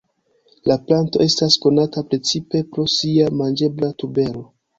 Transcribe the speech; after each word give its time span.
La 0.69 0.77
planto 0.87 1.21
estas 1.25 1.57
konata 1.65 2.03
precipe 2.15 2.63
pro 2.73 2.87
sia 2.95 3.29
manĝebla 3.45 3.93
tubero. 4.03 4.45